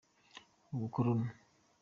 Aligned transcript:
ubukoloni. 0.73 1.27